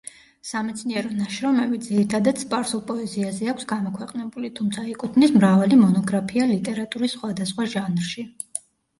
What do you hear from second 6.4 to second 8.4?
ლიტერატურის სხვადასხვა ჟანრში.